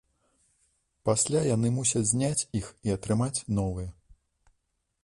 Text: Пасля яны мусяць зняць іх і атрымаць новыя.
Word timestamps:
Пасля 1.09 1.43
яны 1.55 1.67
мусяць 1.77 2.03
зняць 2.13 2.47
іх 2.61 2.73
і 2.89 2.97
атрымаць 2.99 3.43
новыя. 3.61 3.89